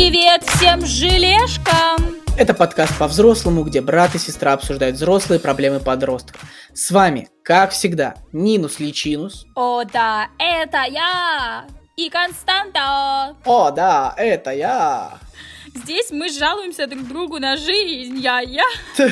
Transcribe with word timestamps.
Привет 0.00 0.42
всем 0.44 0.80
желешкам! 0.86 2.16
Это 2.38 2.54
подкаст 2.54 2.96
по-взрослому, 2.96 3.64
где 3.64 3.82
брат 3.82 4.14
и 4.14 4.18
сестра 4.18 4.54
обсуждают 4.54 4.96
взрослые 4.96 5.38
проблемы 5.38 5.78
подростков. 5.78 6.40
С 6.72 6.90
вами, 6.90 7.28
как 7.44 7.72
всегда, 7.72 8.14
Нинус 8.32 8.80
Личинус. 8.80 9.44
О 9.54 9.84
да, 9.84 10.28
это 10.38 10.84
я! 10.90 11.66
И 11.98 12.08
Константа! 12.08 13.36
О 13.44 13.70
да, 13.72 14.14
это 14.16 14.52
я! 14.52 15.18
Здесь 15.74 16.10
мы 16.10 16.30
жалуемся 16.30 16.86
друг 16.86 17.06
другу 17.06 17.38
на 17.38 17.58
жизнь, 17.58 18.16
я-я. 18.20 18.64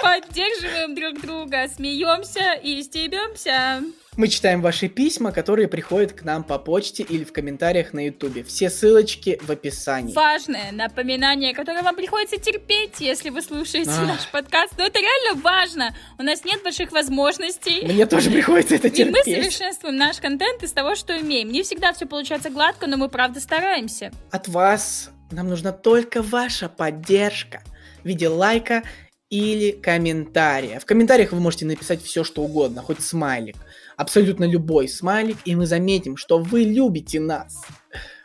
Поддерживаем 0.00 0.94
друг 0.94 1.20
друга, 1.20 1.66
смеемся 1.66 2.52
и 2.52 2.80
стебемся. 2.84 3.82
Мы 4.20 4.28
читаем 4.28 4.60
ваши 4.60 4.88
письма, 4.88 5.32
которые 5.32 5.66
приходят 5.66 6.12
к 6.12 6.24
нам 6.24 6.44
по 6.44 6.58
почте 6.58 7.02
или 7.02 7.24
в 7.24 7.32
комментариях 7.32 7.94
на 7.94 8.04
ютубе. 8.04 8.42
Все 8.42 8.68
ссылочки 8.68 9.40
в 9.40 9.48
описании. 9.48 10.12
Важное 10.12 10.72
напоминание, 10.72 11.54
которое 11.54 11.82
вам 11.82 11.96
приходится 11.96 12.36
терпеть, 12.36 13.00
если 13.00 13.30
вы 13.30 13.40
слушаете 13.40 13.88
Ах. 13.88 14.06
наш 14.06 14.28
подкаст. 14.30 14.74
Но 14.76 14.84
это 14.84 14.98
реально 14.98 15.40
важно. 15.40 15.96
У 16.18 16.22
нас 16.22 16.44
нет 16.44 16.62
больших 16.62 16.92
возможностей. 16.92 17.82
Мне 17.82 18.04
тоже 18.04 18.30
приходится 18.30 18.74
это 18.74 18.88
И 18.88 19.04
мы 19.06 19.22
терпеть. 19.22 19.24
совершенствуем 19.24 19.96
наш 19.96 20.18
контент 20.18 20.62
из 20.62 20.72
того, 20.72 20.96
что 20.96 21.18
имеем. 21.18 21.50
Не 21.50 21.62
всегда 21.62 21.94
все 21.94 22.04
получается 22.04 22.50
гладко, 22.50 22.86
но 22.88 22.98
мы 22.98 23.08
правда 23.08 23.40
стараемся. 23.40 24.12
От 24.30 24.48
вас 24.48 25.08
нам 25.30 25.48
нужна 25.48 25.72
только 25.72 26.20
ваша 26.20 26.68
поддержка 26.68 27.62
в 28.02 28.06
виде 28.06 28.28
лайка 28.28 28.82
или 29.30 29.70
комментария. 29.70 30.80
В 30.80 30.84
комментариях 30.84 31.32
вы 31.32 31.40
можете 31.40 31.64
написать 31.64 32.02
все, 32.02 32.24
что 32.24 32.42
угодно, 32.42 32.82
хоть 32.82 33.00
смайлик. 33.00 33.56
Абсолютно 33.96 34.44
любой 34.44 34.88
смайлик, 34.88 35.38
и 35.44 35.54
мы 35.54 35.66
заметим, 35.66 36.16
что 36.16 36.38
вы 36.38 36.64
любите 36.64 37.20
нас. 37.20 37.62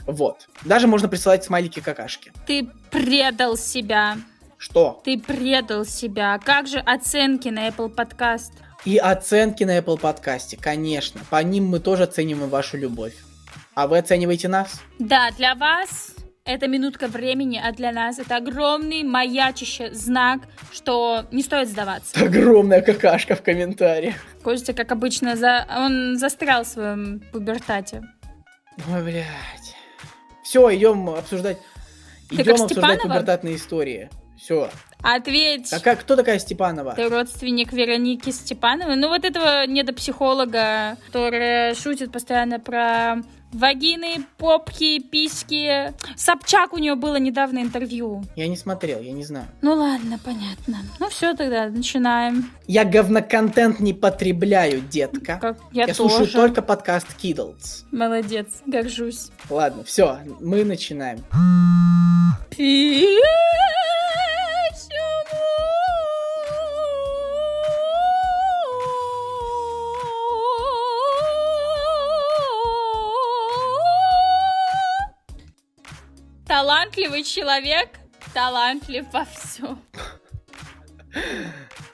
Вот. 0.08 0.48
Даже 0.63 0.88
можно 0.88 1.07
присылать 1.07 1.44
смайлики 1.44 1.79
какашки. 1.79 2.32
Ты 2.48 2.68
предал 2.91 3.55
себя. 3.55 4.18
Что? 4.57 5.02
Ты 5.05 5.20
предал 5.20 5.85
себя. 5.85 6.40
Как 6.44 6.68
же 6.68 6.79
оценки 6.79 7.49
на 7.49 7.68
Apple 7.68 7.94
Podcast? 7.94 8.51
И 8.84 8.98
оценки 8.98 9.63
на 9.63 9.77
Apple 9.77 9.99
подкасте, 9.99 10.57
конечно. 10.57 11.22
По 11.29 11.41
ним 11.44 11.66
мы 11.66 11.79
тоже 11.79 12.04
оцениваем 12.04 12.49
вашу 12.49 12.77
любовь. 12.77 13.16
А 13.74 13.88
вы 13.88 13.98
оцениваете 13.98 14.48
нас? 14.48 14.82
Да, 14.99 15.32
для 15.32 15.55
вас 15.55 16.15
это 16.46 16.68
минутка 16.68 17.07
времени, 17.07 17.60
а 17.62 17.71
для 17.71 17.91
нас 17.91 18.20
это 18.20 18.38
огромный 18.38 19.04
маячище 19.04 19.91
знак, 19.93 20.41
что 20.71 21.26
не 21.32 21.41
стоит 21.41 21.68
сдаваться. 21.68 22.24
Огромная 22.24 22.82
какашка 22.82 23.35
в 23.35 23.41
комментариях. 23.41 24.15
Костя, 24.43 24.73
как 24.73 24.91
обычно, 24.91 25.35
за... 25.35 25.66
он 25.76 26.18
застрял 26.18 26.63
в 26.63 26.68
своем 26.68 27.21
пубертате. 27.32 28.04
Ой, 28.93 29.04
блядь. 29.04 29.26
Все, 30.43 30.76
идем 30.76 31.10
обсуждать. 31.10 31.57
Ты 32.29 32.35
Идем 32.35 32.54
обсуждать 32.54 32.71
Степанова? 32.99 33.01
пубертатные 33.07 33.55
истории. 33.55 34.10
Все. 34.38 34.70
Ответь. 35.01 35.73
А 35.73 35.79
как, 35.79 36.01
кто 36.01 36.16
такая 36.16 36.38
Степанова? 36.38 36.93
Ты 36.93 37.10
родственник 37.10 37.73
Вероники 37.73 38.29
Степановой. 38.29 38.96
Ну, 38.98 39.07
вот 39.07 39.26
этого 39.26 39.66
недопсихолога, 39.66 40.98
которая 41.07 41.73
шутит 41.73 42.12
постоянно 42.12 42.60
про 42.60 43.18
вагины, 43.55 44.25
попки, 44.37 44.99
письки. 44.99 45.93
Собчак 46.15 46.73
у 46.73 46.77
нее 46.77 46.95
было 46.95 47.15
недавно 47.15 47.59
интервью. 47.59 48.23
Я 48.35 48.48
не 48.48 48.57
смотрел, 48.57 49.01
я 49.01 49.11
не 49.11 49.23
знаю. 49.23 49.48
Ну 49.61 49.73
ладно, 49.73 50.20
понятно. 50.23 50.77
Ну 50.99 51.09
все 51.09 51.34
тогда, 51.34 51.67
начинаем. 51.70 52.51
Я 52.67 52.83
говноконтент 52.85 53.79
не 53.79 53.93
потребляю, 53.93 54.81
детка. 54.81 55.37
Как 55.41 55.57
я, 55.71 55.85
Я 55.85 55.93
тоже. 55.93 56.09
слушаю 56.15 56.27
только 56.27 56.61
подкаст 56.61 57.07
Kiddles. 57.21 57.85
Молодец, 57.91 58.48
горжусь. 58.65 59.29
Ладно, 59.49 59.83
все, 59.83 60.20
мы 60.39 60.63
начинаем. 60.63 61.23
Талантливый 76.65 77.21
человек, 77.21 77.89
талантлив 78.33 79.05
во 79.13 79.23
всем. 79.25 79.79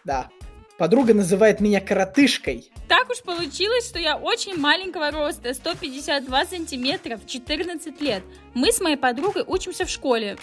Да. 0.06 0.30
Подруга 0.78 1.14
называет 1.14 1.60
меня 1.60 1.82
коротышкой. 1.82 2.72
Так 2.88 3.10
уж 3.10 3.22
получилось, 3.22 3.86
что 3.86 4.00
я 4.00 4.16
очень 4.16 4.56
маленького 4.56 5.12
роста, 5.12 5.54
152 5.54 6.46
сантиметра, 6.46 7.18
в 7.18 7.28
14 7.28 8.00
лет. 8.00 8.24
Мы 8.54 8.72
с 8.72 8.80
моей 8.80 8.96
подругой 8.96 9.44
учимся 9.46 9.86
в 9.86 9.90
школе. 9.90 10.38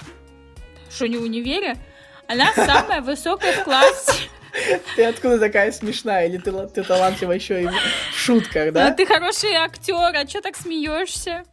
Что, 0.90 1.08
не 1.08 1.16
в 1.16 1.22
универе? 1.22 1.76
Она 2.26 2.52
самая 2.52 3.00
высокая 3.00 3.54
в 3.54 3.64
классе. 3.64 4.12
Ты 4.96 5.06
откуда 5.06 5.38
такая 5.38 5.72
смешная? 5.72 6.26
Или 6.26 6.36
ты, 6.36 6.52
ты 6.66 6.82
талантлива 6.82 7.32
еще 7.32 7.62
и 7.62 7.66
в 7.66 7.72
шутках, 8.14 8.68
А 8.68 8.72
да? 8.72 8.90
ты 8.90 9.06
хороший 9.06 9.54
актер, 9.54 9.94
а 10.14 10.28
что 10.28 10.42
так 10.42 10.54
смеешься? 10.54 11.44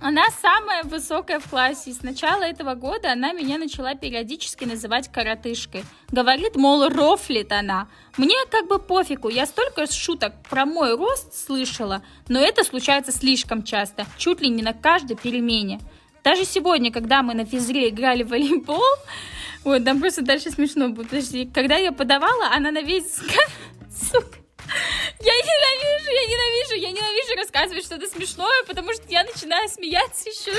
Она 0.00 0.24
самая 0.40 0.82
высокая 0.84 1.40
в 1.40 1.48
классе. 1.48 1.90
И 1.90 1.92
с 1.92 2.02
начала 2.02 2.42
этого 2.42 2.74
года 2.74 3.12
она 3.12 3.32
меня 3.32 3.58
начала 3.58 3.94
периодически 3.94 4.64
называть 4.64 5.12
коротышкой. 5.12 5.84
Говорит, 6.10 6.56
мол, 6.56 6.88
рофлит 6.88 7.52
она. 7.52 7.86
Мне 8.16 8.34
как 8.50 8.66
бы 8.66 8.78
пофигу, 8.78 9.28
я 9.28 9.44
столько 9.44 9.86
шуток 9.92 10.32
про 10.48 10.64
мой 10.64 10.96
рост 10.96 11.34
слышала, 11.34 12.02
но 12.28 12.40
это 12.40 12.64
случается 12.64 13.12
слишком 13.12 13.62
часто, 13.62 14.06
чуть 14.16 14.40
ли 14.40 14.48
не 14.48 14.62
на 14.62 14.72
каждой 14.72 15.16
перемене. 15.16 15.80
Даже 16.24 16.44
сегодня, 16.44 16.90
когда 16.90 17.22
мы 17.22 17.34
на 17.34 17.44
физре 17.44 17.90
играли 17.90 18.22
в 18.22 18.28
волейбол, 18.28 18.82
ой, 19.64 19.80
там 19.80 20.00
просто 20.00 20.22
дальше 20.22 20.50
смешно 20.50 20.88
будет, 20.88 21.10
подожди, 21.10 21.44
когда 21.46 21.76
я 21.76 21.92
подавала, 21.92 22.48
она 22.54 22.70
на 22.70 22.80
весь 22.80 23.16
сука, 24.10 24.39
я 26.20 26.26
ненавижу, 26.26 26.74
я 26.74 26.90
ненавижу 26.90 27.36
рассказывать 27.36 27.84
что-то 27.84 28.06
смешное, 28.06 28.64
потому 28.66 28.92
что 28.92 29.02
я 29.08 29.24
начинаю 29.24 29.68
смеяться 29.68 30.28
еще 30.28 30.52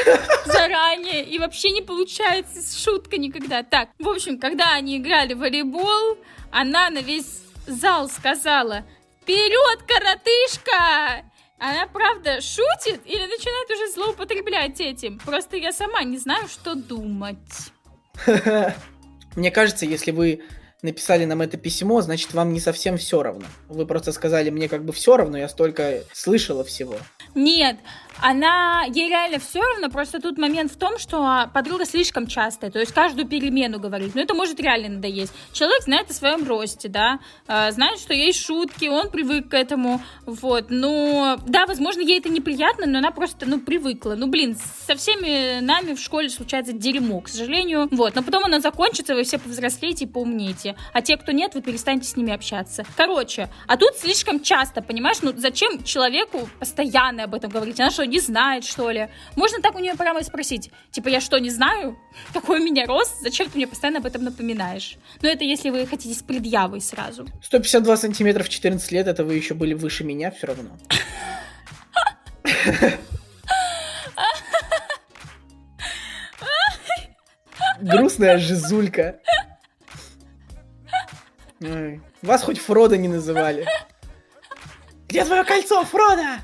заранее, 0.45 1.23
и 1.23 1.37
вообще 1.39 1.71
не 1.71 1.81
получается 1.81 2.77
шутка 2.77 3.17
никогда. 3.17 3.63
Так, 3.63 3.89
в 3.99 4.09
общем, 4.09 4.39
когда 4.39 4.73
они 4.73 4.97
играли 4.97 5.33
в 5.33 5.39
волейбол, 5.39 6.17
она 6.51 6.89
на 6.89 6.99
весь 6.99 7.43
зал 7.67 8.09
сказала 8.09 8.85
«Вперед, 9.21 9.83
коротышка!» 9.87 11.25
Она 11.59 11.85
правда 11.85 12.41
шутит 12.41 13.01
или 13.05 13.21
начинает 13.21 13.69
уже 13.69 13.91
злоупотреблять 13.93 14.79
этим? 14.79 15.19
Просто 15.19 15.57
я 15.57 15.71
сама 15.71 16.01
не 16.01 16.17
знаю, 16.17 16.47
что 16.47 16.73
думать. 16.73 17.37
Мне 19.35 19.51
кажется, 19.51 19.85
если 19.85 20.09
вы 20.09 20.41
написали 20.81 21.25
нам 21.25 21.41
это 21.41 21.57
письмо, 21.57 22.01
значит 22.01 22.33
вам 22.33 22.53
не 22.53 22.59
совсем 22.59 22.97
все 22.97 23.21
равно. 23.23 23.45
Вы 23.67 23.85
просто 23.85 24.11
сказали, 24.11 24.49
мне 24.49 24.67
как 24.67 24.83
бы 24.83 24.93
все 24.93 25.17
равно, 25.17 25.37
я 25.37 25.49
столько 25.49 26.03
слышала 26.13 26.63
всего. 26.63 26.95
Нет, 27.35 27.77
она, 28.19 28.83
ей 28.83 29.09
реально 29.09 29.39
все 29.39 29.61
равно, 29.61 29.89
просто 29.89 30.19
тут 30.19 30.37
момент 30.37 30.71
в 30.71 30.77
том, 30.77 30.97
что 30.97 31.23
а, 31.23 31.47
подруга 31.47 31.85
слишком 31.85 32.27
частая, 32.27 32.71
то 32.71 32.79
есть 32.79 32.93
каждую 32.93 33.27
перемену 33.27 33.79
говорит, 33.79 34.15
но 34.15 34.21
это 34.21 34.33
может 34.33 34.59
реально 34.59 34.89
надоесть. 34.89 35.33
Человек 35.53 35.83
знает 35.83 36.09
о 36.09 36.13
своем 36.13 36.47
росте, 36.47 36.87
да, 36.89 37.19
а, 37.47 37.71
знает, 37.71 37.99
что 37.99 38.13
есть 38.13 38.43
шутки, 38.43 38.85
он 38.85 39.09
привык 39.09 39.49
к 39.49 39.53
этому, 39.53 40.01
вот, 40.25 40.65
ну, 40.69 41.37
да, 41.47 41.65
возможно, 41.65 42.01
ей 42.01 42.19
это 42.19 42.29
неприятно, 42.29 42.85
но 42.85 42.99
она 42.99 43.11
просто, 43.11 43.45
ну, 43.45 43.59
привыкла, 43.59 44.15
ну, 44.15 44.27
блин, 44.27 44.57
со 44.85 44.95
всеми 44.95 45.59
нами 45.61 45.93
в 45.93 45.99
школе 45.99 46.29
случается 46.29 46.73
дерьмо, 46.73 47.21
к 47.21 47.29
сожалению, 47.29 47.87
вот, 47.91 48.15
но 48.15 48.23
потом 48.23 48.45
оно 48.45 48.59
закончится, 48.59 49.15
вы 49.15 49.23
все 49.23 49.39
повзрослеете 49.39 50.05
и 50.05 50.07
поумнеете, 50.07 50.75
а 50.93 51.01
те, 51.01 51.17
кто 51.17 51.31
нет, 51.31 51.55
вы 51.55 51.61
перестанете 51.61 52.07
с 52.07 52.15
ними 52.15 52.33
общаться. 52.33 52.85
Короче, 52.95 53.49
а 53.67 53.77
тут 53.77 53.95
слишком 53.95 54.41
часто, 54.41 54.81
понимаешь, 54.81 55.17
ну, 55.21 55.33
зачем 55.35 55.83
человеку 55.83 56.49
постоянно 56.59 57.23
об 57.23 57.33
этом 57.33 57.49
говорить, 57.49 57.79
она 57.79 57.89
что, 57.89 58.03
не 58.11 58.19
знает, 58.19 58.63
что 58.63 58.91
ли? 58.91 59.09
Можно 59.35 59.61
так 59.61 59.75
у 59.75 59.79
нее 59.79 59.95
прямо 59.95 60.19
и 60.19 60.23
спросить, 60.23 60.71
типа, 60.91 61.07
я 61.07 61.19
что, 61.21 61.39
не 61.39 61.49
знаю? 61.49 61.97
Какой 62.33 62.59
у 62.59 62.63
меня 62.63 62.85
рост? 62.85 63.21
Зачем 63.21 63.49
ты 63.49 63.57
мне 63.57 63.65
постоянно 63.67 63.99
об 63.99 64.05
этом 64.05 64.23
напоминаешь? 64.23 64.97
Но 65.21 65.29
это 65.29 65.43
если 65.43 65.69
вы 65.69 65.87
хотите 65.87 66.13
с 66.13 66.21
предъявой 66.21 66.81
сразу. 66.81 67.25
152 67.41 67.97
сантиметра 67.97 68.43
в 68.43 68.49
14 68.49 68.91
лет, 68.91 69.07
это 69.07 69.23
вы 69.23 69.33
еще 69.35 69.53
были 69.55 69.73
выше 69.73 70.03
меня 70.03 70.29
все 70.29 70.47
равно. 70.47 70.77
Грустная 77.79 78.37
жизулька. 78.37 79.19
Вас 82.21 82.43
хоть 82.43 82.59
Фрода 82.59 82.97
не 82.97 83.07
называли. 83.07 83.65
Где 85.07 85.25
твое 85.25 85.43
кольцо, 85.43 85.83
Фрода? 85.85 86.39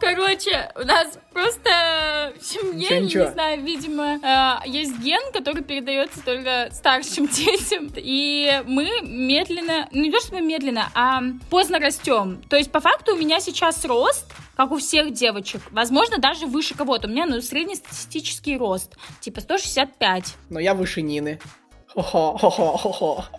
Короче, 0.00 0.72
у 0.76 0.84
нас 0.86 1.18
просто 1.32 2.32
в 2.40 2.44
семье, 2.44 2.72
Ничего, 2.74 3.00
ничего. 3.00 3.24
не 3.24 3.30
знаю, 3.30 3.62
видимо, 3.62 4.18
э, 4.64 4.68
есть 4.68 4.98
ген, 4.98 5.20
который 5.32 5.62
передается 5.62 6.24
только 6.24 6.68
старшим 6.72 7.26
детям. 7.28 7.92
И 7.96 8.62
мы 8.66 8.88
медленно, 9.02 9.88
ну 9.92 10.02
не 10.02 10.10
то 10.10 10.18
чтобы 10.20 10.40
медленно, 10.40 10.88
а 10.94 11.20
поздно 11.50 11.78
растем. 11.78 12.42
То 12.48 12.56
есть, 12.56 12.72
по 12.72 12.80
факту, 12.80 13.14
у 13.14 13.18
меня 13.18 13.40
сейчас 13.40 13.84
рост, 13.84 14.26
как 14.56 14.72
у 14.72 14.78
всех 14.78 15.12
девочек. 15.12 15.60
Возможно, 15.70 16.18
даже 16.18 16.46
выше 16.46 16.74
кого-то. 16.74 17.06
У 17.06 17.10
меня, 17.10 17.26
ну, 17.26 17.40
среднестатистический 17.40 18.56
рост. 18.56 18.96
Типа 19.20 19.40
165. 19.40 20.34
Но 20.48 20.60
я 20.60 20.74
выше 20.74 21.02
Нины. 21.02 21.38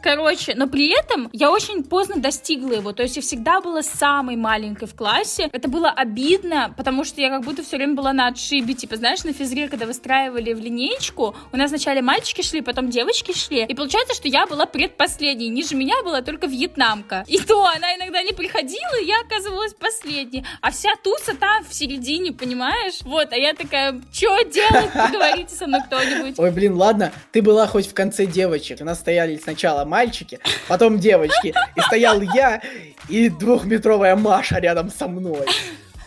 Короче, 0.01 0.55
но 0.55 0.67
при 0.67 0.97
этом 0.97 1.29
я 1.31 1.51
очень 1.51 1.83
поздно 1.83 2.17
достигла 2.17 2.73
его. 2.73 2.91
То 2.91 3.03
есть 3.03 3.15
я 3.15 3.21
всегда 3.21 3.61
была 3.61 3.81
самой 3.81 4.35
маленькой 4.35 4.87
в 4.87 4.95
классе. 4.95 5.49
Это 5.51 5.69
было 5.69 5.89
обидно, 5.89 6.73
потому 6.75 7.05
что 7.05 7.21
я 7.21 7.29
как 7.29 7.43
будто 7.43 7.63
все 7.63 7.77
время 7.77 7.93
была 7.93 8.13
на 8.13 8.27
отшибе. 8.27 8.73
Типа, 8.73 8.97
знаешь, 8.97 9.23
на 9.23 9.33
физре, 9.33 9.69
когда 9.69 9.85
выстраивали 9.85 10.53
в 10.53 10.59
линейку, 10.59 11.35
у 11.51 11.57
нас 11.57 11.69
вначале 11.69 12.01
мальчики 12.01 12.41
шли, 12.41 12.61
потом 12.61 12.89
девочки 12.89 13.33
шли. 13.37 13.65
И 13.65 13.73
получается, 13.73 14.15
что 14.15 14.27
я 14.27 14.45
была 14.45 14.65
предпоследней. 14.65 15.47
Ниже 15.47 15.75
меня 15.75 15.95
была 16.03 16.21
только 16.21 16.47
вьетнамка. 16.47 17.23
И 17.27 17.37
то 17.39 17.65
она 17.65 17.95
иногда 17.95 18.21
не 18.23 18.33
приходила, 18.33 19.01
и 19.01 19.05
я 19.05 19.21
оказывалась 19.21 19.73
последней. 19.73 20.45
А 20.61 20.71
вся 20.71 20.89
туса 21.03 21.35
там 21.35 21.63
в 21.63 21.73
середине, 21.73 22.31
понимаешь? 22.31 22.99
Вот, 23.03 23.31
а 23.31 23.37
я 23.37 23.53
такая, 23.53 24.01
что 24.11 24.41
делать? 24.43 24.91
Поговорите 24.93 25.55
со 25.55 25.67
мной 25.67 25.81
кто-нибудь. 25.85 26.37
Ой, 26.37 26.51
блин, 26.51 26.75
ладно, 26.75 27.11
ты 27.31 27.41
была 27.41 27.67
хоть 27.67 27.87
в 27.87 27.93
конце 27.93 28.25
девочек. 28.41 28.81
У 28.81 28.85
нас 28.85 28.99
стояли 28.99 29.37
сначала 29.37 29.85
мальчики, 29.85 30.39
потом 30.67 30.99
девочки. 30.99 31.53
И 31.75 31.81
стоял 31.81 32.21
я 32.21 32.61
и 33.07 33.29
двухметровая 33.29 34.15
Маша 34.15 34.59
рядом 34.59 34.89
со 34.89 35.07
мной. 35.07 35.45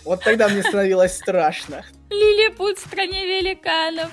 Вот 0.05 0.23
тогда 0.25 0.49
мне 0.49 0.63
становилось 0.63 1.17
страшно. 1.17 1.85
Лилипут 2.11 2.79
в 2.79 2.87
стране 2.87 3.25
великанов. 3.27 4.11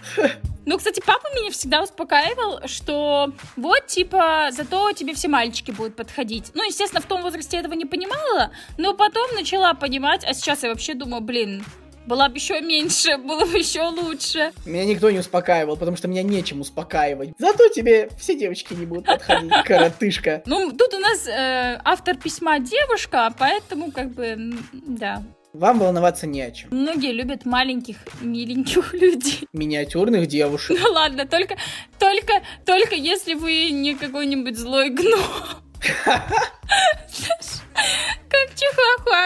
Ну, 0.64 0.78
кстати, 0.78 1.02
папа 1.04 1.28
меня 1.36 1.50
всегда 1.50 1.82
успокаивал, 1.82 2.62
что 2.68 3.34
вот, 3.56 3.88
типа, 3.88 4.50
зато 4.52 4.92
тебе 4.92 5.16
все 5.16 5.28
мальчики 5.28 5.72
будут 5.72 5.96
подходить. 5.96 6.52
Ну, 6.54 6.64
естественно, 6.64 7.02
в 7.02 7.08
том 7.08 7.24
возрасте 7.24 7.58
этого 7.58 7.74
не 7.74 7.86
понимала, 7.86 8.52
но 8.78 8.94
потом 8.94 9.34
начала 9.34 9.74
понимать, 9.74 10.24
а 10.24 10.36
сейчас 10.36 10.62
я 10.62 10.70
вообще 10.70 10.94
думаю, 10.94 11.22
блин, 11.22 11.66
была 12.06 12.30
бы 12.30 12.36
еще 12.36 12.60
меньше, 12.62 13.18
было 13.26 13.46
бы 13.46 13.58
еще 13.58 13.84
лучше. 13.84 14.52
Меня 14.66 14.86
никто 14.86 15.10
не 15.12 15.20
успокаивал, 15.20 15.78
потому 15.78 15.98
что 15.98 16.08
меня 16.08 16.24
нечем 16.24 16.62
успокаивать. 16.62 17.32
Зато 17.38 17.68
тебе 17.70 18.10
все 18.18 18.36
девочки 18.38 18.74
не 18.74 18.86
будут 18.86 19.06
подходить, 19.06 19.52
коротышка. 19.66 20.42
Ну, 20.46 20.72
тут 20.72 20.94
у 20.94 21.00
нас 21.00 21.28
э, 21.28 21.80
автор 21.84 22.18
письма 22.18 22.60
девушка, 22.60 23.34
поэтому, 23.38 23.92
как 23.92 24.12
бы, 24.12 24.54
да. 24.74 25.24
Вам 25.54 25.80
волноваться 25.80 26.28
не 26.28 26.42
о 26.42 26.52
чем. 26.52 26.70
Многие 26.72 27.12
любят 27.12 27.46
маленьких, 27.46 27.98
миленьких 28.22 28.94
людей. 28.94 29.48
Миниатюрных 29.52 30.28
девушек. 30.28 30.78
Ну 30.82 30.92
ладно, 30.94 31.26
только, 31.26 31.58
только, 32.00 32.34
только 32.66 32.96
если 32.96 33.34
вы 33.34 33.70
не 33.72 33.96
какой-нибудь 33.96 34.58
злой 34.58 34.90
гном. 34.90 35.20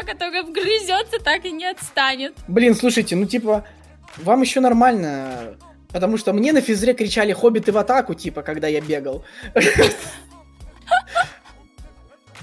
Который 0.06 0.44
вгрызется, 0.44 1.19
так 1.24 1.46
и 1.46 1.52
не 1.52 1.66
отстанет. 1.66 2.36
Блин, 2.48 2.75
слушайте, 2.75 3.16
ну 3.16 3.25
типа, 3.25 3.66
вам 4.18 4.42
еще 4.42 4.60
нормально. 4.60 5.57
Потому 5.92 6.18
что 6.18 6.34
мне 6.34 6.52
на 6.52 6.62
физре 6.62 6.94
кричали 6.94 7.34
хоббиты 7.34 7.72
в 7.72 7.78
атаку, 7.78 8.13
типа, 8.13 8.42
когда 8.42 8.68
я 8.68 8.81
бегал. 8.81 9.24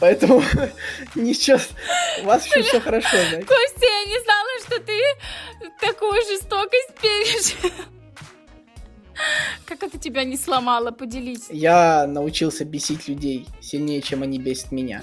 Поэтому 0.01 0.43
ничего, 1.15 1.59
у 2.23 2.27
вас 2.27 2.45
еще 2.47 2.63
все 2.63 2.81
хорошо, 2.81 3.09
знаете. 3.11 3.47
Костя, 3.47 3.87
я 3.87 4.05
не 4.07 4.21
знала, 4.25 4.49
что 4.67 4.81
ты 4.81 5.01
такую 5.81 6.21
жестокость 6.23 6.95
пережил. 7.01 7.71
Как 9.65 9.83
это 9.83 9.99
тебя 9.99 10.25
не 10.25 10.37
сломало? 10.37 10.91
Поделись. 10.91 11.47
Я 11.51 12.07
научился 12.09 12.65
бесить 12.65 13.07
людей 13.07 13.47
сильнее, 13.61 14.03
чем 14.03 14.23
они 14.23 14.39
бесят 14.39 14.73
меня. 14.73 15.03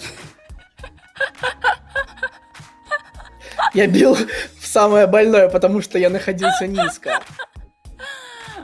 Я 3.74 3.88
бил 3.88 4.16
в 4.60 4.66
самое 4.66 5.07
больное, 5.07 5.50
потому 5.50 5.81
что 5.81 5.98
я 6.00 6.10
находился 6.10 6.68
низко. 6.68 7.21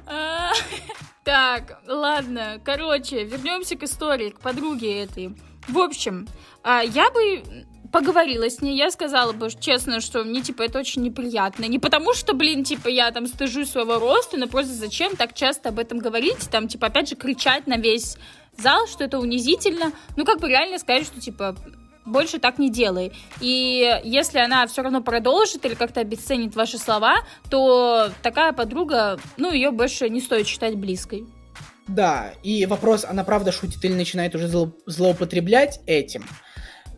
А, 0.08 0.52
Так, 1.24 1.82
ладно. 1.88 2.62
Короче, 2.64 3.24
вернемся 3.24 3.76
к 3.76 3.84
истории, 3.84 4.30
к 4.30 4.40
подруге 4.40 5.04
этой. 5.04 5.36
В 5.68 5.80
общем, 5.80 6.28
а, 6.64 6.82
я 6.82 7.10
бы 7.10 7.44
поговорила 7.92 8.50
с 8.50 8.62
ней, 8.62 8.78
я 8.78 8.92
сказала 8.92 9.32
бы 9.32 9.50
честно, 9.60 10.02
что 10.02 10.24
мне, 10.24 10.42
типа, 10.42 10.64
это 10.64 10.78
очень 10.80 11.02
неприятно. 11.02 11.66
Не 11.66 11.80
потому 11.80 12.14
что, 12.14 12.34
блин, 12.34 12.64
типа, 12.64 12.90
я 12.90 13.10
там 13.12 13.26
стыжусь 13.26 13.72
своего 13.72 13.98
роста, 13.98 14.38
но 14.38 14.48
просто 14.48 14.74
зачем 14.74 15.16
так 15.16 15.34
часто 15.34 15.70
об 15.70 15.80
этом 15.80 15.98
говорить, 15.98 16.50
там, 16.52 16.68
типа, 16.68 16.88
опять 16.88 17.10
же, 17.10 17.16
кричать 17.16 17.66
на 17.66 17.78
весь 17.78 18.18
зал, 18.58 18.86
что 18.88 19.04
это 19.06 19.18
унизительно. 19.18 19.94
Ну, 20.18 20.26
как 20.26 20.40
бы 20.40 20.50
реально 20.50 20.78
сказать, 20.78 21.08
что, 21.08 21.20
типа, 21.20 21.56
больше 22.06 22.40
так 22.40 22.60
не 22.60 22.70
делай. 22.70 23.12
И 23.42 24.00
если 24.04 24.40
она 24.40 24.66
все 24.68 24.82
равно 24.84 25.02
продолжит 25.02 25.66
или 25.66 25.74
как-то 25.74 26.02
обесценит 26.02 26.56
ваши 26.56 26.78
слова, 26.78 27.18
то 27.50 28.10
такая 28.22 28.54
подруга, 28.54 29.20
ну, 29.38 29.52
ее 29.52 29.72
больше 29.72 30.10
не 30.10 30.22
стоит 30.22 30.48
считать 30.48 30.76
близкой. 30.76 31.26
Да, 31.88 32.32
и 32.44 32.66
вопрос, 32.66 33.06
она 33.06 33.24
правда 33.24 33.52
шутит 33.52 33.84
или 33.86 33.94
начинает 33.94 34.34
уже 34.36 34.48
зло- 34.48 34.74
злоупотреблять 34.88 35.80
этим. 35.86 36.26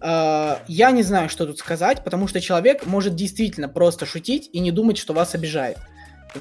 Э, 0.01 0.57
Я 0.67 0.91
не 0.91 1.03
знаю, 1.03 1.29
что 1.29 1.45
тут 1.45 1.57
сказать, 1.59 2.03
потому 2.03 2.27
что 2.27 2.39
человек 2.39 2.85
может 2.85 3.15
действительно 3.15 3.67
просто 3.67 4.05
шутить 4.05 4.49
и 4.53 4.59
не 4.59 4.71
думать, 4.71 4.97
что 4.97 5.13
вас 5.13 5.35
обижает. 5.35 5.77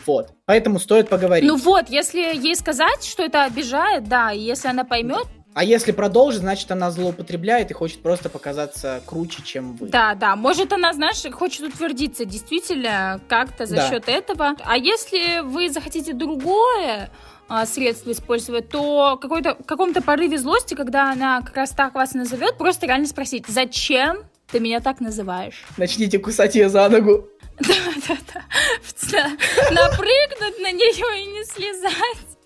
Вот. 0.05 0.31
Поэтому 0.45 0.79
стоит 0.79 1.09
поговорить. 1.09 1.49
Ну 1.49 1.57
вот, 1.57 1.89
если 1.89 2.21
ей 2.21 2.55
сказать, 2.57 3.05
что 3.05 3.23
это 3.23 3.45
обижает, 3.45 4.09
да, 4.09 4.33
и 4.33 4.41
если 4.41 4.69
она 4.69 4.85
поймет, 4.85 5.27
А 5.57 5.65
если 5.65 5.91
продолжит, 5.93 6.41
значит 6.43 6.71
она 6.71 6.91
злоупотребляет 6.91 7.71
и 7.71 7.75
хочет 7.75 8.03
просто 8.03 8.29
показаться 8.29 9.01
круче, 9.07 9.43
чем 9.43 9.73
вы. 9.77 9.89
да, 9.89 10.15
да, 10.15 10.37
может 10.37 10.71
она, 10.75 10.93
знаешь, 10.93 11.23
хочет 11.33 11.63
утвердиться 11.63 12.27
действительно 12.27 13.23
как-то 13.27 13.65
за 13.65 13.77
Да. 13.77 13.89
счет 13.89 14.07
этого. 14.07 14.53
А 14.63 14.77
если 14.77 15.41
вы 15.41 15.71
захотите 15.71 16.13
другое 16.13 17.09
а, 17.49 17.65
средство 17.65 18.11
использовать, 18.13 18.69
то 18.69 19.17
какой-то, 19.19 19.55
в 19.55 19.65
каком-то 19.65 20.03
порыве 20.03 20.37
злости, 20.37 20.75
когда 20.75 21.11
она 21.11 21.41
как 21.41 21.57
раз 21.57 21.71
так 21.71 21.95
вас 21.95 22.13
назовет, 22.13 22.59
просто 22.59 22.85
реально 22.87 23.07
спросить, 23.07 23.47
зачем 23.49 24.25
ты 24.49 24.61
меня 24.61 24.81
так 24.81 25.01
называешь? 25.01 25.65
Начните 25.79 26.19
кусать 26.19 26.55
ее 26.55 26.69
за 26.69 26.87
ногу. 26.91 27.29
Да-да-да. 27.61 29.31
Напрыгнуть 29.71 30.59
на 30.61 30.71
нее 30.73 31.23
и 31.23 31.27
не 31.33 31.45
слезать. 31.45 32.39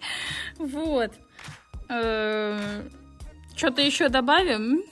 Вот. 0.59 1.11
Что-то 3.61 3.83
еще 3.83 4.09
добавим? 4.09 4.85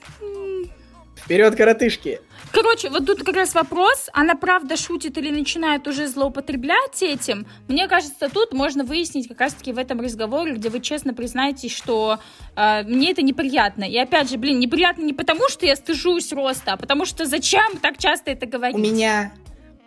Вперед, 1.17 1.57
коротышки! 1.57 2.21
Короче, 2.53 2.91
вот 2.91 3.07
тут 3.07 3.25
как 3.25 3.35
раз 3.35 3.55
вопрос, 3.55 4.11
она 4.13 4.35
правда 4.35 4.77
шутит 4.77 5.17
или 5.17 5.31
начинает 5.31 5.89
уже 5.89 6.07
злоупотреблять 6.07 7.03
этим. 7.03 7.47
Мне 7.67 7.89
кажется, 7.89 8.29
тут 8.29 8.53
можно 8.53 8.85
выяснить 8.85 9.27
как 9.27 9.41
раз-таки 9.41 9.73
в 9.73 9.79
этом 9.79 10.03
разговоре, 10.03 10.53
где 10.53 10.69
вы 10.69 10.81
честно 10.81 11.15
признаетесь, 11.15 11.75
что 11.75 12.19
э, 12.57 12.83
мне 12.83 13.13
это 13.13 13.23
неприятно. 13.23 13.85
И 13.85 13.97
опять 13.97 14.29
же, 14.29 14.37
блин, 14.37 14.59
неприятно 14.59 15.01
не 15.01 15.15
потому, 15.15 15.49
что 15.49 15.65
я 15.65 15.75
стыжусь 15.75 16.31
роста, 16.31 16.75
а 16.75 16.77
потому 16.77 17.07
что 17.07 17.25
зачем 17.25 17.79
так 17.81 17.97
часто 17.97 18.33
это 18.33 18.45
говорить? 18.45 18.77
У 18.77 18.81
меня 18.81 19.33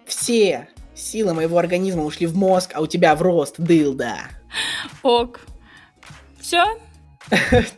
все 0.07 0.69
силы 0.95 1.35
моего 1.35 1.59
организма 1.59 2.03
ушли 2.03 2.25
в 2.25 2.35
мозг, 2.35 2.71
а 2.73 2.81
у 2.81 2.87
тебя 2.87 3.13
в 3.13 3.21
рост, 3.21 3.59
дылда. 3.59 4.15
Ок. 5.03 5.41
Все? 6.39 6.65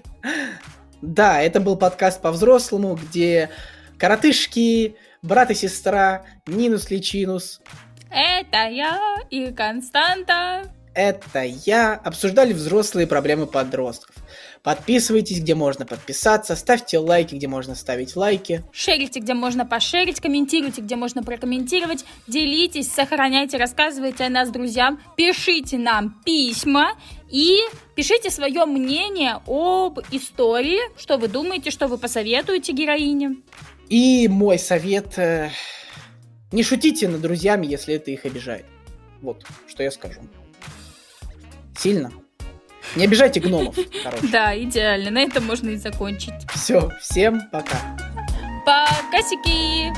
Да, 1.06 1.42
это 1.42 1.60
был 1.60 1.76
подкаст 1.76 2.22
по-взрослому, 2.22 2.96
где 2.96 3.50
коротышки, 3.98 4.96
брат 5.22 5.52
и 5.52 5.54
сестра, 5.54 6.24
Нинус 6.48 6.90
Личинус, 6.90 7.60
Это 8.10 8.70
я 8.70 9.18
и 9.30 9.52
Константа. 9.52 10.64
это 10.94 11.42
я, 11.44 11.96
обсуждали 11.96 12.54
взрослые 12.54 13.06
проблемы 13.06 13.48
подростков. 13.48 14.16
Подписывайтесь, 14.64 15.42
где 15.42 15.56
можно 15.56 15.86
подписаться, 15.86 16.56
ставьте 16.56 16.98
лайки, 16.98 17.36
где 17.36 17.50
можно 17.50 17.76
ставить 17.76 18.16
лайки. 18.16 18.64
Шерите, 18.72 19.20
где 19.20 19.34
можно 19.34 19.66
пошерить, 19.66 20.22
комментируйте, 20.22 20.80
где 20.80 20.96
можно 20.96 21.22
прокомментировать, 21.22 22.06
делитесь, 22.28 22.90
сохраняйте, 22.90 23.58
рассказывайте 23.58 24.24
о 24.24 24.30
нас 24.30 24.50
друзьям, 24.52 25.02
пишите 25.18 25.78
нам 25.78 26.22
письма 26.24 26.94
и 27.30 27.58
пишите 27.96 28.30
свое 28.30 28.64
мнение 28.64 29.42
об 29.48 30.00
истории, 30.12 30.80
что 30.98 31.18
вы 31.18 31.28
думаете, 31.28 31.70
что 31.70 31.88
вы 31.90 31.98
посоветуете 31.98 32.72
героине. 32.72 33.36
И 33.90 34.30
мой 34.30 34.58
совет, 34.58 35.18
э, 35.18 35.50
не 36.54 36.64
шутите 36.64 37.10
над 37.10 37.20
друзьями, 37.20 37.68
если 37.68 37.96
это 37.96 38.12
их 38.12 38.24
обижает. 38.24 38.66
Вот, 39.22 39.44
что 39.68 39.84
я 39.84 39.92
скажу. 39.92 40.22
Сильно. 41.78 42.14
Не 42.96 43.06
обижайте 43.06 43.40
гномов, 43.40 43.76
короче. 44.04 44.28
Да, 44.28 44.58
идеально, 44.58 45.12
на 45.12 45.20
этом 45.20 45.46
можно 45.46 45.70
и 45.70 45.78
закончить. 45.78 46.34
Все, 46.54 46.90
всем 47.02 47.42
пока. 47.52 47.78
Пока, 48.66 49.22
сики! 49.22 49.92